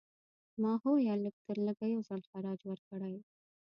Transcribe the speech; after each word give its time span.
ماهویه 0.61 1.13
لږترلږه 1.25 1.87
یو 1.93 2.01
ځل 2.09 2.21
خراج 2.29 2.59
ورکړی. 2.67 3.15